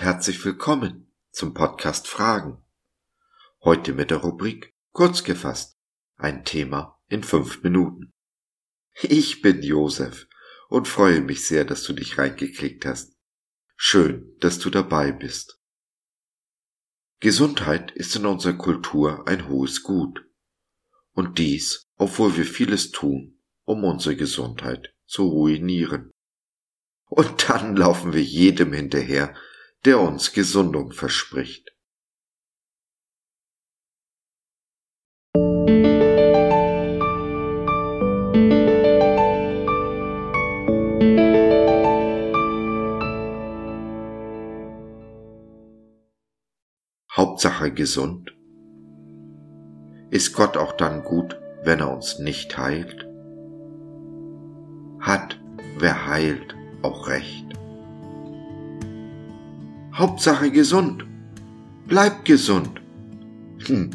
[0.00, 2.64] herzlich willkommen zum Podcast Fragen.
[3.62, 5.78] Heute mit der Rubrik Kurz gefasst.
[6.16, 8.14] Ein Thema in fünf Minuten.
[9.02, 10.26] Ich bin Josef
[10.70, 13.18] und freue mich sehr, dass du dich reingeklickt hast.
[13.76, 15.60] Schön, dass du dabei bist.
[17.20, 20.24] Gesundheit ist in unserer Kultur ein hohes Gut.
[21.12, 26.12] Und dies, obwohl wir vieles tun, um unsere Gesundheit zu ruinieren.
[27.08, 29.34] Und dann laufen wir jedem hinterher,
[29.84, 31.72] der uns Gesundung verspricht.
[47.16, 48.36] Hauptsache gesund?
[50.10, 53.06] Ist Gott auch dann gut, wenn er uns nicht heilt?
[55.00, 55.40] Hat,
[55.78, 56.54] wer heilt,
[56.86, 57.46] auch recht?
[59.94, 61.04] Hauptsache gesund.
[61.86, 62.80] Bleib gesund.
[63.66, 63.90] Hm,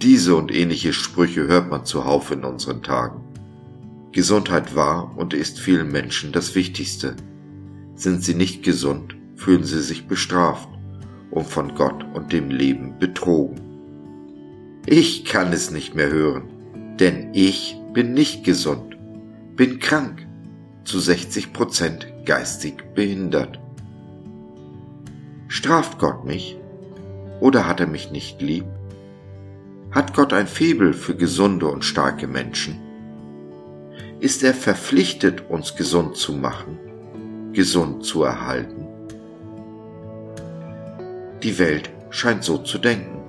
[0.00, 3.22] diese und ähnliche Sprüche hört man zuhauf in unseren Tagen.
[4.12, 7.16] Gesundheit war und ist vielen Menschen das Wichtigste.
[7.94, 10.68] Sind sie nicht gesund, fühlen sie sich bestraft
[11.30, 13.60] und von Gott und dem Leben betrogen.
[14.86, 18.96] Ich kann es nicht mehr hören, denn ich bin nicht gesund,
[19.56, 20.26] bin krank,
[20.84, 23.58] zu 60 Prozent geistig behindert.
[25.48, 26.58] Straft Gott mich?
[27.40, 28.66] Oder hat er mich nicht lieb?
[29.92, 32.78] Hat Gott ein Febel für gesunde und starke Menschen?
[34.20, 36.78] Ist er verpflichtet, uns gesund zu machen,
[37.52, 38.86] gesund zu erhalten?
[41.42, 43.20] Die Welt scheint so zu denken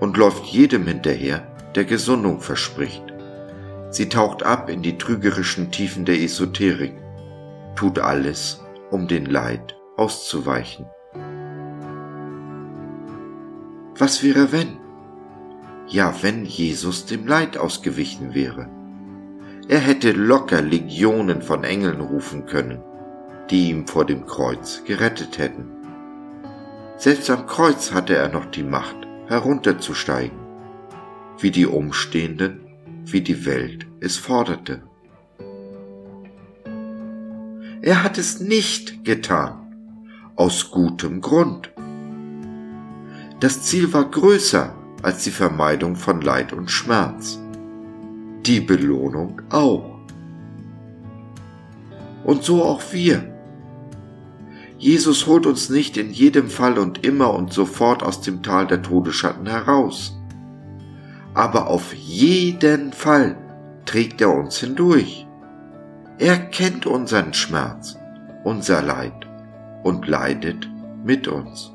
[0.00, 3.02] und läuft jedem hinterher, der Gesundung verspricht.
[3.90, 6.92] Sie taucht ab in die trügerischen Tiefen der Esoterik,
[7.76, 10.86] tut alles, um den Leid auszuweichen.
[13.98, 14.78] Was wäre wenn?
[15.86, 18.68] Ja, wenn Jesus dem Leid ausgewichen wäre.
[19.68, 22.82] Er hätte locker Legionen von Engeln rufen können,
[23.50, 25.70] die ihm vor dem Kreuz gerettet hätten.
[26.96, 28.96] Selbst am Kreuz hatte er noch die Macht,
[29.28, 30.38] herunterzusteigen,
[31.38, 32.60] wie die Umstehenden,
[33.04, 34.82] wie die Welt es forderte.
[37.82, 39.74] Er hat es nicht getan,
[40.34, 41.70] aus gutem Grund.
[43.40, 47.38] Das Ziel war größer als die Vermeidung von Leid und Schmerz.
[48.46, 49.98] Die Belohnung auch.
[52.24, 53.32] Und so auch wir.
[54.78, 58.82] Jesus holt uns nicht in jedem Fall und immer und sofort aus dem Tal der
[58.82, 60.18] Todesschatten heraus.
[61.34, 63.36] Aber auf jeden Fall
[63.84, 65.25] trägt er uns hindurch.
[66.18, 67.98] Er kennt unseren Schmerz,
[68.42, 69.26] unser Leid
[69.82, 70.66] und leidet
[71.04, 71.72] mit uns.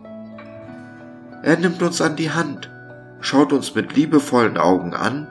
[1.43, 2.71] Er nimmt uns an die Hand,
[3.19, 5.27] schaut uns mit liebevollen Augen an,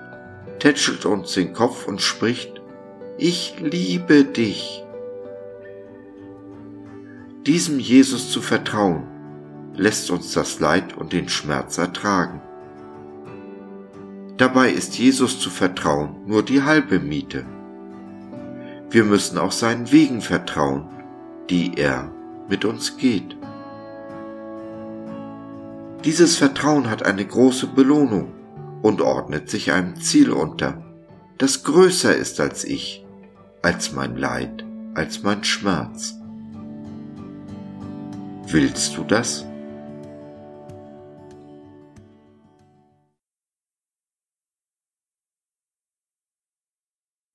[0.61, 2.63] tätschelt uns den Kopf und spricht,
[3.19, 4.85] ich liebe dich.
[7.47, 9.09] Diesem Jesus zu vertrauen,
[9.75, 12.41] lässt uns das Leid und den Schmerz ertragen.
[14.37, 17.45] Dabei ist Jesus zu vertrauen nur die halbe Miete.
[18.91, 20.89] Wir müssen auch seinen Wegen vertrauen,
[21.49, 22.11] die er
[22.49, 23.37] mit uns geht.
[26.05, 28.33] Dieses Vertrauen hat eine große Belohnung
[28.83, 30.83] und ordnet sich einem Ziel unter,
[31.39, 33.05] das größer ist als ich,
[33.63, 34.65] als mein Leid,
[34.95, 36.15] als mein Schmerz.
[38.49, 39.47] Willst du das?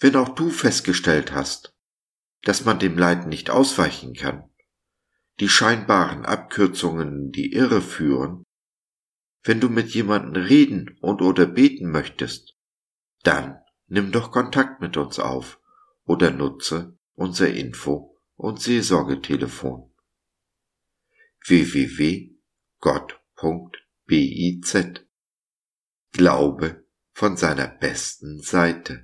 [0.06, 1.74] Wenn auch du festgestellt hast,
[2.44, 4.54] dass man dem Leid nicht ausweichen kann,
[5.40, 8.44] die scheinbaren Abkürzungen die Irre führen,
[9.42, 12.56] wenn du mit jemandem reden und oder beten möchtest,
[13.24, 13.58] dann
[13.88, 15.60] nimm doch Kontakt mit uns auf
[16.04, 19.92] oder nutze unser Info- und Seelsorgetelefon.
[21.48, 22.44] www.gott.biz
[26.12, 29.04] Glaube von seiner besten Seite.